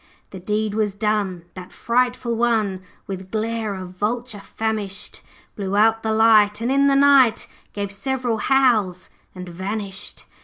[0.31, 5.21] 'The deed was done, that frightful one, With glare of vulture famished,
[5.55, 10.25] Blew out the light, and in the night Gave several howls, and vanished.